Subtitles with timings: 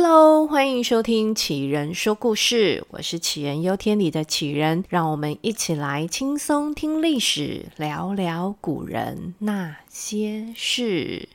[0.00, 11.28] Hello，欢迎收听杞人说故事，我是杞人忧天里的杞人，让我们一起来轻松听历史，聊聊古人那些事。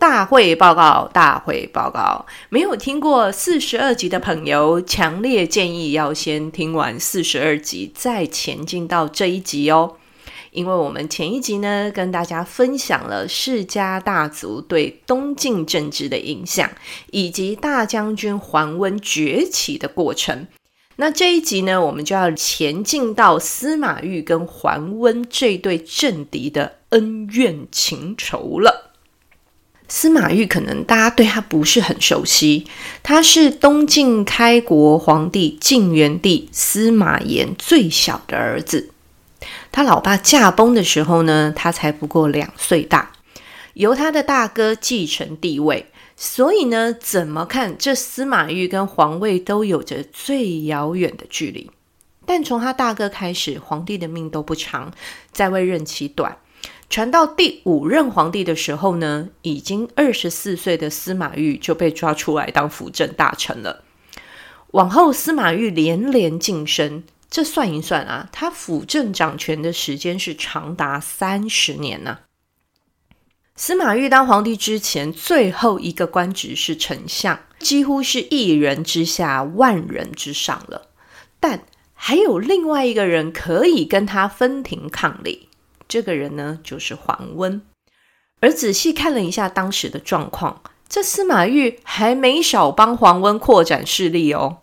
[0.00, 9.94] 大会报告，大会报告，没有听过四十二集的朋友，强烈建议要先听完四十二集，再前进到这一集哦。
[10.50, 16.70] 因为我们前一集呢，跟大家分享了世家大族对东晋政治的影响，
[17.10, 20.46] 以及大将军桓温崛起的过程。
[20.96, 28.92] 那这一集呢，我们就要前进到司马懿跟桓温这对政敌的恩怨情仇了。
[29.86, 32.66] 司马懿可能大家对他不是很熟悉，
[33.02, 38.90] 他是东晋开国皇帝晋元帝司马炎最小的儿子。
[39.70, 43.12] 他老爸驾崩的时候呢，他才不过两岁大，
[43.74, 45.86] 由他的大哥继承帝位，
[46.16, 51.70] 所以呢，怎么看这司马懿跟皇位都有着最遥远的距离。
[52.26, 54.92] 但从他大哥开始，皇帝的命都不长，
[55.32, 56.36] 在位任期短。
[56.90, 63.84] 传到第五任皇帝的时候呢，已经二十四岁的司马懿就被抓出来当辅政大臣了。
[64.72, 67.04] 往后，司马懿连连晋升。
[67.30, 72.20] 这算一算啊，他辅政掌权的时间是长达三十年呢、
[73.54, 80.88] 司马懿当皇帝之前，最后一个官职是丞相，几乎是一人之下，万人之上了。
[81.38, 85.48] 但还有另外一个人可以跟他分庭抗礼，
[85.86, 87.60] 这个人呢，就是桓温。
[88.40, 94.58] 而仔细看了一下当时的状况，这司马懿还没少帮桓温扩展势力哦。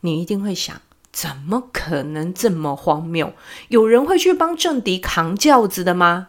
[0.00, 0.80] 你一定会想。
[1.16, 3.32] 怎么可能这么荒谬？
[3.68, 6.28] 有人会去帮政敌扛轿子的吗？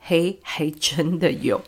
[0.00, 1.62] 嘿，还真的有。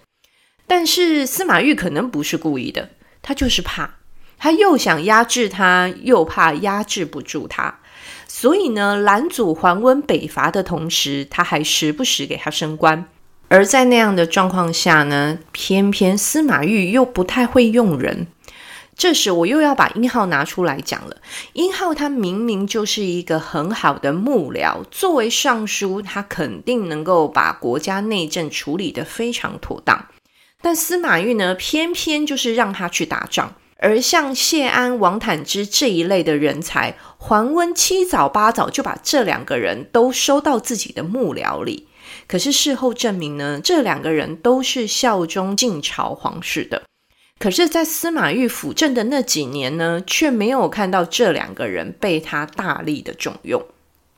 [0.67, 2.91] 但是司马懿可能不是故意的，
[3.23, 3.91] 他就是怕，
[4.39, 7.79] 他又想压制他，又怕压制不住他，
[8.27, 13.07] 所以呢，拦阻桓温北伐的同时，他还时不时给他升官。
[13.47, 18.27] 而在那样的状况下呢，偏偏司马懿又不太会用人。
[18.99, 21.17] 这时我又要把殷浩拿出来讲了。
[21.53, 30.07] 殷浩他明明就是一个很好的幕僚，作为尚书，他肯定能够把国家内政处理得非常妥当。
[30.61, 33.55] 但司马懿呢，偏偏就是让他去打仗。
[33.81, 41.87] 而像谢安、王坦之这一类的人才，桓温七早八早就把这两个人都收到自己的幕僚里。
[42.27, 46.83] 可是事后证明呢，这两个人都是效忠晋朝皇室的。
[47.39, 53.65] 可是，在司马懿辅政的那几年呢，却没有看到这两个人被他大力的重用。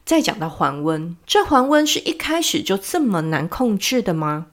[0.06, 4.47] 再讲到桓温，这桓温是一开始就这么难控制的吗？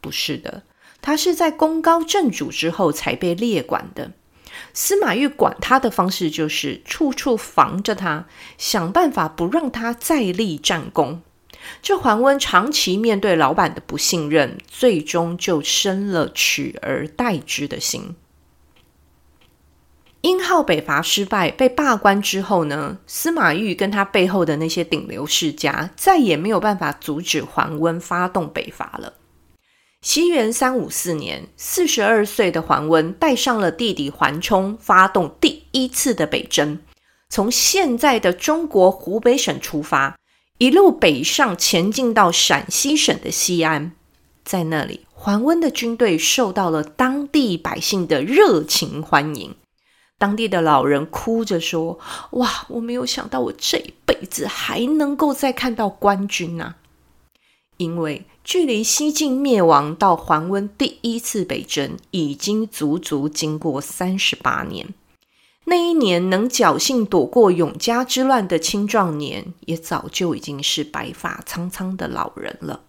[0.00, 0.62] 不是的，
[1.02, 4.12] 他是在功高震主之后才被列管的。
[4.72, 11.20] 司马懿管他的方式就是处处防着他，想办法不让他再立战功。
[11.82, 18.16] 这桓温长期面对老板的不信任，最终就生了取而代之的心。
[20.22, 29.12] 殷浩北伐失败，被罢官之后呢，司马懿跟他背后的那些顶流世家，再也没有办法阻止桓温发动北伐了。
[30.00, 36.78] 西元三五四年，四十二岁的桓温带上了弟弟桓冲，发动第一次的北征，
[37.28, 40.16] 从现在的中国湖北省出发。
[40.58, 43.90] 一路北上，前进到陕西省的西安，
[44.44, 49.56] 在那里，桓温的军队受到了当地百姓的热情欢迎。
[50.16, 51.98] 当地的老人哭着说
[52.38, 56.76] ：“哇，我没有想到我这一辈子还能够再看到官军啊！
[57.76, 64.94] 因为距离西晋灭亡到桓温第一次北征，已经足足经过三十八年。”
[65.66, 72.80] 那一年能侥幸躲过永嘉之乱的青壮年，也早就已经是白发苍苍的老人了。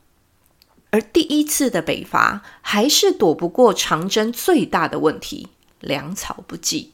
[0.91, 5.47] 而第一次的北伐，还是躲不过长征最大的问题——
[5.79, 6.91] 粮草不济。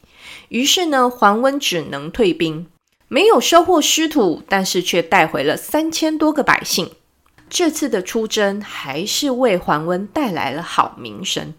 [0.48, 2.66] 于是呢，桓温只能退兵，
[3.08, 6.90] 没有收获失土，但是却带回了三千多个百姓。
[7.50, 11.54] 这次的出征，还是为桓温带来了好名声。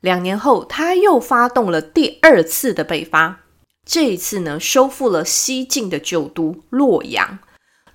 [0.00, 3.40] 两年后，他又发动了第二次的北伐。
[3.84, 7.38] 这一次呢，收复了西晋的旧都洛阳。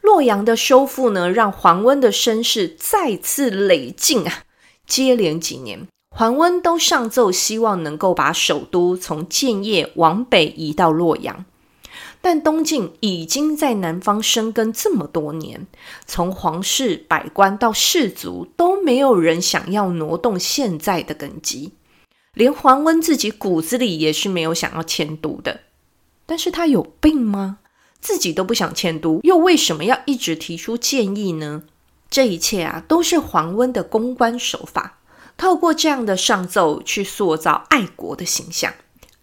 [0.01, 4.43] 洛阳的收复呢，让桓温的声势再次累进啊。
[4.87, 11.45] 接连几年，桓温都上奏，希望能够把首都从建业往北移到洛阳。
[12.21, 15.67] 但东晋已经在南方生根这么多年，
[16.05, 21.73] 从皇室、百官到士族，都没有人想要挪动现在的根基。
[22.33, 25.61] 连桓温自己骨子里也是没有想要迁都的。
[26.29, 27.57] 但是他有病吗？
[27.99, 31.63] 自己都不想迁都，又为什么要一直提出建议呢？
[32.07, 34.99] 这一切啊，都是桓温的公关手法。
[35.37, 38.71] 透过这样的上奏去塑造爱国的形象，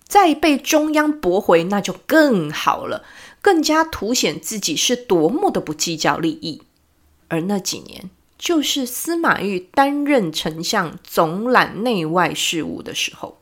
[0.03, 3.05] 再被中央驳回，那就更好了，
[3.41, 6.63] 更加凸显自己是多么的不计较利益。
[7.29, 13.39] 而那几年，就是司马懿担任丞相，总揽内外事务的时候。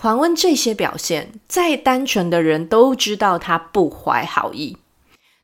[0.00, 4.76] 桓温这些表现，再单纯的人都知道他不怀好意，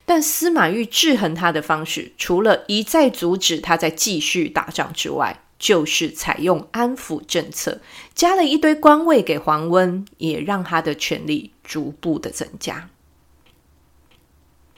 [0.06, 7.80] 但司马懿制衡他的方式，除了一再阻止他再继续打仗之外，就是采用安抚政策，
[8.14, 12.88] 加了一堆官位给桓温，也让他的权力逐步的增加。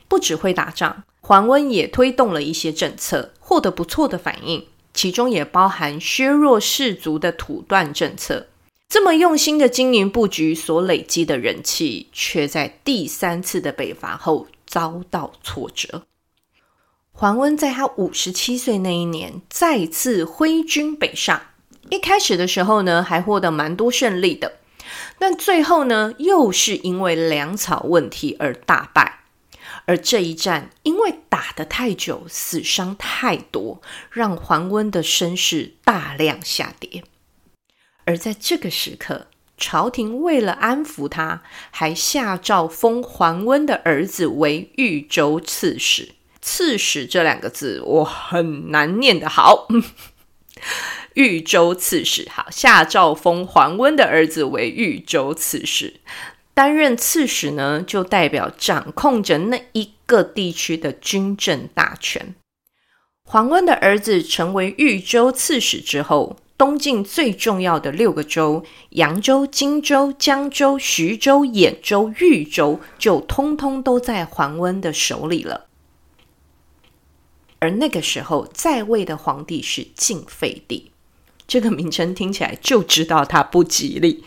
[0.08, 8.46] 不只会打仗，桓温也推动了一些政策，获得不错的反应，其中也包含削弱士族的土断政策。
[8.88, 16.06] 这么用心的经营布局所累积的人气，却在第三次的北伐后遭到挫折。
[17.10, 21.42] 桓温在他五十七岁那一年再次挥军北上，
[21.90, 24.58] 一开始的时候呢，还获得蛮多胜利的，
[25.18, 29.20] 但最后呢，又是因为粮草问题而大败。
[29.86, 33.80] 而这一战因为打得太久，死伤太多，
[34.10, 37.02] 让桓温的声势大量下跌。
[38.06, 39.26] 而在这个时刻，
[39.58, 46.14] 朝廷为了安抚他，还下诏封桓温的儿子为豫州刺史。
[46.40, 49.66] 刺史这两个字我很难念得好，
[51.14, 52.28] 豫州刺史。
[52.30, 55.94] 好，下诏封桓温的儿子为豫州刺史，
[56.54, 62.36] 担任刺史呢，就代表掌控着那一个地区的军政大权。
[63.28, 75.66] 桓温的儿子成为豫州刺史之后，东晋最重要的六个州——扬州、荆州、江州、徐州、兖州、豫州，就通通都在桓温的手里了。
[77.58, 80.92] 而那个时候在位的皇帝是晋废帝，
[81.48, 84.22] 这个名称听起来就知道他不吉利。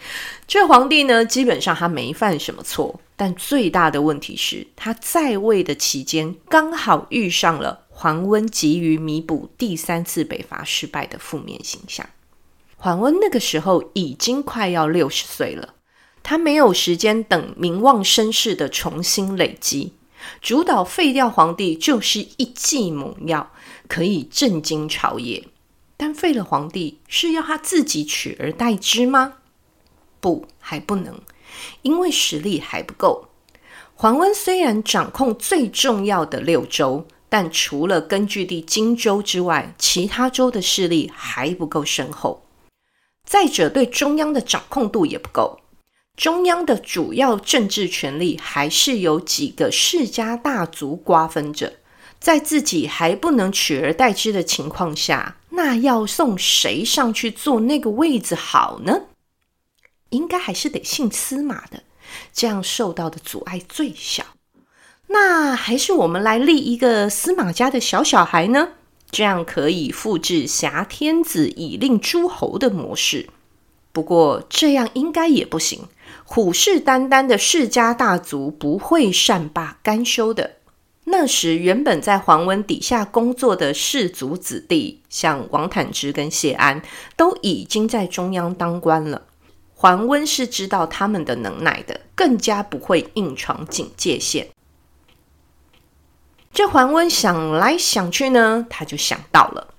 [0.45, 12.07] 这皇帝呢，基本上他没犯什么错，但最大的问题是他在位的期间刚好遇上了桓温急于弥补第三次北伐失败的负面形象。
[12.77, 15.73] 桓温那个时候已经快要六十岁了，
[16.23, 19.91] 他没有时间等名望声势的重新累积。
[20.41, 23.51] 主导废掉皇帝就是一剂猛药，
[23.89, 25.45] 可以震惊朝野。
[25.97, 29.33] 但废了皇帝是要他自己取而代之吗？
[30.21, 31.19] 不，还不能，
[31.81, 33.27] 因为实力还不够。
[33.93, 42.43] 桓温虽然掌控最重要的六州，但除了根据地荆州之外，其他州的势力还不够深厚。
[43.23, 45.59] 再者，对中央的掌控度也不够。
[46.17, 51.73] 中央的主要政治权力还是由几个世家大族瓜分着，
[52.19, 59.03] 在自己还不能取而代之的情况下，那要送谁上去坐那个位子好呢？
[60.09, 61.83] 应该还是得姓司马的，
[62.33, 64.25] 这样受到的阻碍最小。
[65.11, 68.69] 那还是我们来立一个司马家的小小孩呢？
[69.11, 73.27] 这样可以复制挟天子以令诸侯的模式。
[73.91, 75.87] 不过这样应该也不行。
[76.23, 80.57] 虎视眈眈的世家大族不会善罢甘休的。
[81.05, 86.83] 那时，原本在桓温底下工作的士族子弟，像王坦之跟谢安，
[87.17, 89.23] 都已经在中央当官了。
[89.73, 94.49] 桓温是知道他们的能耐的，更加不会硬闯警戒线。
[96.53, 99.73] 这桓温想来想去呢，他就想到了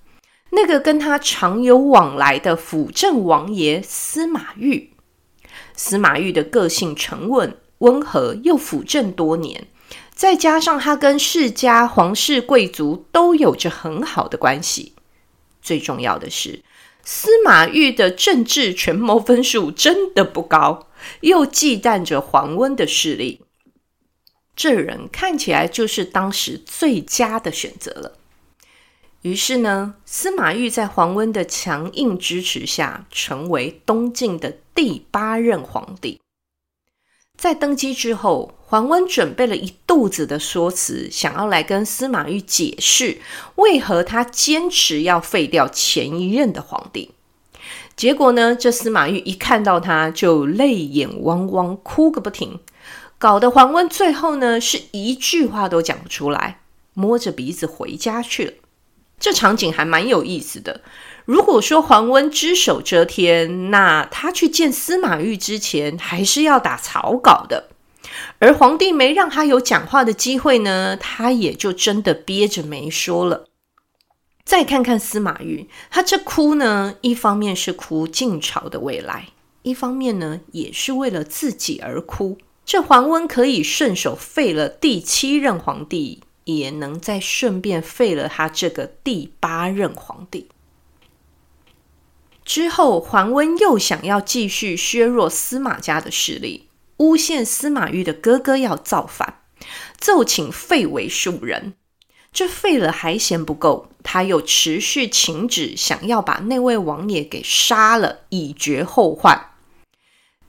[0.50, 4.90] 那个跟他常有往来的辅政王爷司马懿。
[5.74, 9.66] 司马懿的个性沉稳、温和，又辅政多年，
[10.14, 14.94] 再加上他跟世家、皇室、贵族都有着很好的关系。
[15.62, 16.62] 最重要的是，
[17.02, 20.88] 司马懿的政治权谋分数真的不高，
[21.20, 23.40] 又忌惮着桓温的势力，
[24.54, 28.12] 这人看起来就是当时最佳的选择了。
[29.22, 36.20] 于是呢，司马懿在桓温的强硬支持下，成为东晋的第八任皇帝。
[37.36, 43.18] 在登基之后，桓温准备了一肚子的说辞，想要来跟司马懿解释
[43.56, 47.10] 为何他坚持要废掉前一任的皇帝。
[47.96, 52.58] 结果呢，这司马懿一看到他就泪眼汪汪，哭个不停。
[53.20, 56.62] 搞得桓温最后呢是一句话都讲不出来，
[56.94, 58.52] 摸着鼻子回家去了。
[59.18, 60.80] 这场景还蛮有意思的。
[61.26, 67.68] 如果说桓温只手遮天，那他去见司马懿之前，还是要打草稿的。
[68.38, 73.48] 而皇帝没让他有讲话的机会呢，他也就真的憋着没说了。
[74.46, 79.26] 再看看司马懿，他这哭呢，一方面是哭晋朝的未来，
[79.60, 82.38] 一方面呢，也是为了自己而哭。
[82.70, 90.48] 这桓温可以顺手废了第七任皇帝，也能再顺便废了他这个第八任皇帝。
[92.44, 99.40] 之后，桓温又想要继续削弱司马家的势力，诬陷司马懿的哥哥要造反，
[99.98, 101.74] 奏请废为庶人。
[102.32, 109.49] 这废了还嫌不够，他又持续请旨，想要把那位王爷给杀了，以绝后患。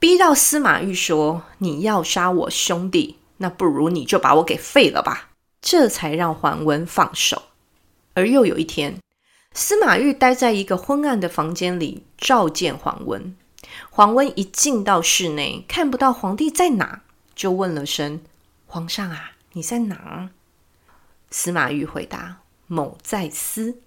[0.01, 5.29] 逼到司马懿说：“你要杀我兄弟，那不如你就把我给废了吧。”
[5.61, 7.43] 这才让桓温放手。
[8.15, 8.97] 而又有一天。
[9.53, 13.35] 司马懿待在一个昏暗的房间里，召见桓温。
[13.91, 17.03] 桓温一进到室内，看不到皇帝在哪，
[17.35, 18.21] 就问了声
[18.65, 20.31] ：“皇上啊，你在哪？”
[21.29, 23.77] 司马懿回答：“某在思。”“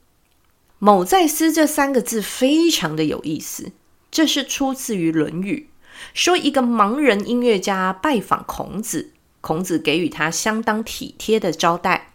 [0.79, 3.73] 某在思”这三个字非常的有意思，
[4.13, 5.71] 这是出自于《论语》，
[6.13, 12.13] 说一个盲人音乐家拜访孔子，孔子给予他相当体贴的招待，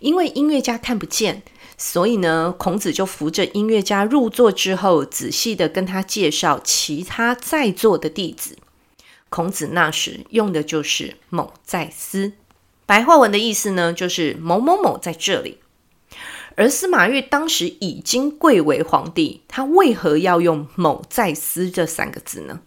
[0.00, 1.42] 因为音乐家看不见。
[1.78, 8.58] 所以呢，孔子就扶着音乐家入座之后，仔细的跟他介绍其他在座的弟子。
[9.30, 12.32] 孔子那时用的就是“某在斯”，
[12.84, 15.58] 白话文的意思呢，就是某某某在这里。
[16.56, 22.60] 而司马懿当时已经贵为皇帝，他为何要用“某在斯”这三个字呢？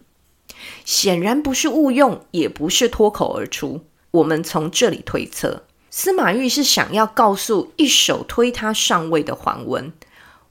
[0.84, 3.84] 显然不是误用，也不是脱口而出。
[4.10, 5.64] 我们从这里推测。
[5.90, 9.92] 司马懿是想要告诉一手推他上位的桓温：“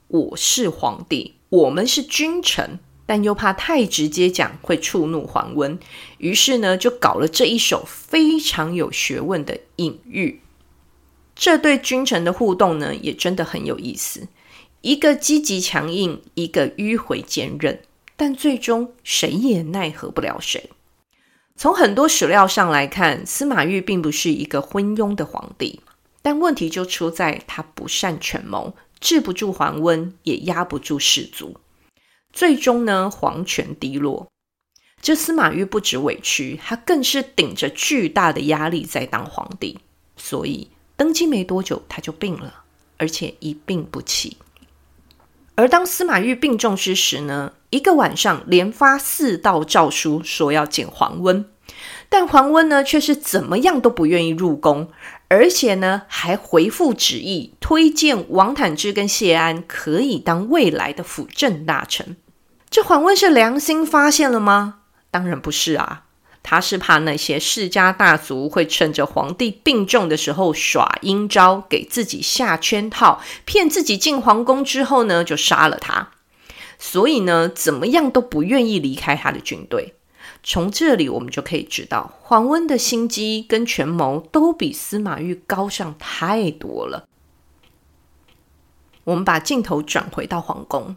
[0.08, 5.78] 我是皇帝，我们是君臣。”但又怕太直接讲会触怒桓温，
[6.16, 10.40] 于是呢，就搞了这一手非常有学问的隐喻。
[11.36, 14.26] 这对君臣的互动呢，也真的很有意思。
[14.80, 17.78] 一个积极强硬，一个迂回坚韧，
[18.16, 20.70] 但最终谁也奈何不了谁。
[21.56, 25.80] 从很多史料上来看，司马懿并不是一个昏庸的皇帝，
[26.20, 31.56] 但问题就出在他不善权谋，治不住桓温，也压不住士族，
[32.32, 34.26] 最终呢，皇权低落。
[35.00, 39.78] 这司马懿不止委屈，他更是顶着巨大的压力在当皇帝，
[40.16, 42.64] 所以登基没多久他就病了，
[42.96, 44.38] 而且一病不起。
[45.56, 51.44] 而当司马懿病重之时呢，一个晚上连发四道诏书，说要见桓温，
[52.08, 54.88] 但桓温呢却是怎么样都不愿意入宫，
[55.28, 62.16] 而且呢还回复旨意，推荐王坦之跟谢安可以当未来的辅政大臣。
[62.68, 64.80] 这桓温是良心发现了吗？
[65.12, 66.03] 当然不是啊。
[66.44, 76.10] 他是怕那些世家大族会趁着皇帝病重的时候耍阴招，给自己下圈套，骗自己进皇宫之后呢，就杀了他。
[76.78, 79.94] 所以呢，怎么样都不愿意离开他的军队。
[80.42, 87.08] 从这里我们就可以知道，桓温的心机跟权谋都比司马懿高尚太多了。
[89.04, 90.96] 我们把镜头转回到皇宫，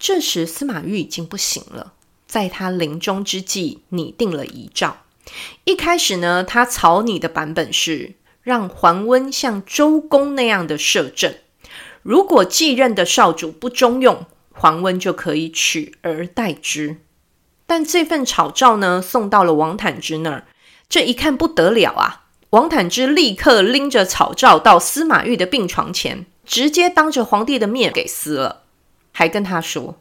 [0.00, 1.92] 这时司马懿已经不行了。
[2.30, 4.98] 在他临终之际，拟定了遗诏。
[5.64, 11.34] 一开始呢，他草拟的版本是让桓温像周公那样的摄政，
[12.04, 16.98] 如果继任的少主不中用，桓温就可以取而代之。
[17.66, 20.46] 但这份草诏呢，送到了王坦之那儿，
[20.88, 22.26] 这一看不得了啊！
[22.50, 28.62] 王坦之立刻拎着草诏到司马懿的病床前，直接当着皇帝的面给撕了，
[29.10, 29.98] 还跟他说：“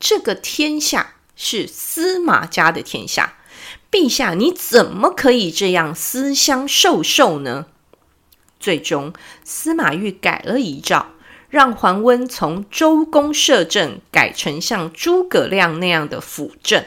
[0.00, 3.34] 这个天下。”是司马家的天下，
[3.90, 7.66] 陛下，你怎么可以这样私相授受呢？
[8.58, 9.12] 最终，
[9.44, 11.08] 司马懿改了遗诏，
[11.50, 16.84] 让桓温从周公摄政改成像诸葛亮那样的辅政。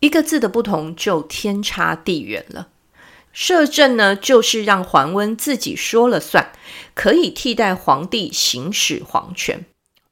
[0.00, 2.68] 一个字的不同，就天差地远了。
[3.32, 6.52] 摄政呢，就是让桓温自己说了算，
[6.94, 9.64] 可以替代皇帝行使皇权；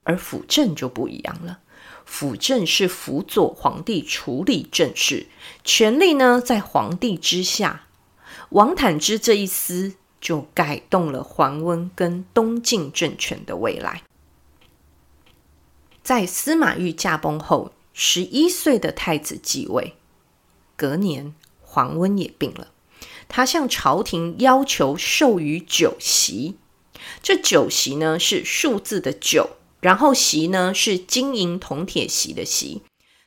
[0.03, 1.61] 而辅政就不一样了。
[2.13, 5.29] 辅政是辅佐皇帝处理政事，
[5.65, 7.87] 权力呢在皇帝之下。
[8.51, 14.03] 王坦之这一思，就改动了桓温跟东晋政权的未来。
[16.03, 19.95] 在司马懿驾崩后，十一岁的太子继位。
[20.77, 22.69] 隔年，桓温也病了，
[23.27, 26.57] 他向朝廷要求授予酒席。
[27.23, 32.81] 这酒席呢是数字的九，然后席呢是金银铜铁席的席，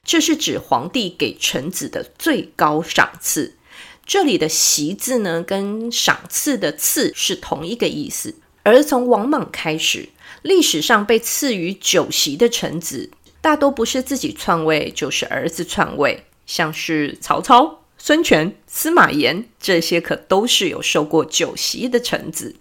[0.03, 3.57] 这是指皇帝给臣子的最高赏赐。
[4.05, 8.35] 这里的席字呢跟赏赐的赐是同一个意思。
[8.63, 10.09] 而从王莽开始，
[10.41, 22.55] 历史上被赐予酒席的臣子，大多不是自己篡位，就是儿子篡位，像是曹操、孙权、司马炎这些，可都是有受过酒席的臣子。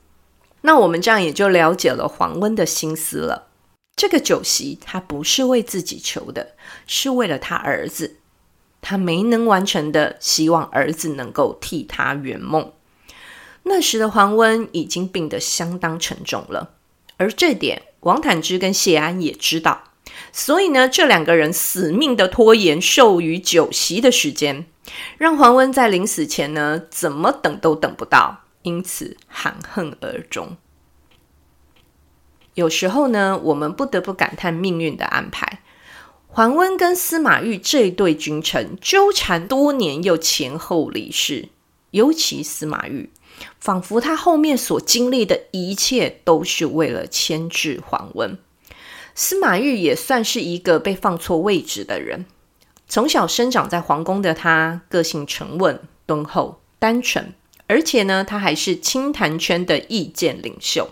[0.62, 3.50] 那我们这样也就了解了黄温的心思了。
[3.96, 6.54] 这个酒席他不是为自己求的，
[6.86, 8.16] 是为了他儿子，
[8.82, 12.72] 他没能完成的，希望儿子能够替他圆梦。
[13.62, 16.74] 那时的黄温已经病得相当沉重了，
[17.16, 19.84] 而这点王坦之跟谢安也知道，
[20.32, 24.66] 所以呢，这两个人死命的拖延授予酒席的时间，
[25.16, 30.56] 让黄温在临死前呢，怎么等都等不到，因此含恨而终。
[32.54, 35.60] 有时候呢，我们不得不感叹命运的安排。
[36.26, 41.48] 桓温跟司马懿这一对君臣纠缠多年，又前后离世，
[41.90, 43.10] 尤其司马懿。
[43.58, 48.38] 仿佛他后面所经历的一切都是为了牵制桓温。
[49.14, 52.26] 司马懿也算是一个被放错位置的人。
[52.88, 57.32] 从小生长在皇宫的他，个性沉稳、敦厚、单纯，
[57.66, 60.90] 而且呢，他还是清谈圈的意见领袖。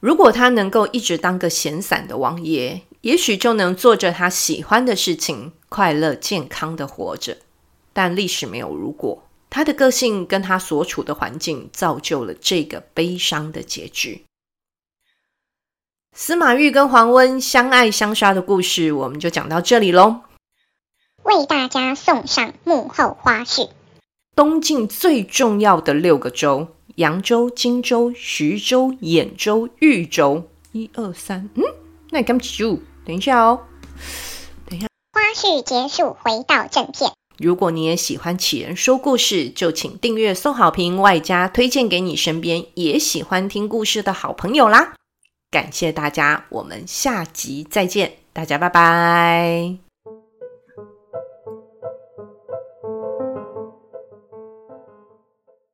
[0.00, 7.36] 如果他能够一直当个闲散的王爷，也许就能做着他喜欢的事情，快乐健康的活着。
[7.92, 9.24] 但历史没有如果。
[9.52, 14.24] 他的个性跟他所处的环境，造就了这个悲伤的结局。
[16.14, 20.20] 司马懿跟黄温相爱相杀的故事，我们就讲到这里喽。
[21.24, 23.70] 为大家送上幕后花絮：
[24.36, 26.68] 东晋最重要的六个州——
[27.00, 31.64] 扬州、荆州、徐州、兖州、豫州，一二三，嗯，
[32.10, 32.80] 那你干嘛住？
[33.06, 33.62] 等一下哦，
[34.68, 34.86] 等一下。
[35.14, 37.12] 花絮结束，回到正片。
[37.38, 44.92] 如果你也喜欢杞人说故事，就请订阅、送好评，外加推荐给你身边也喜欢听故事的好朋友啦！
[45.50, 49.89] 感谢大家，我们下集再见，大家拜拜。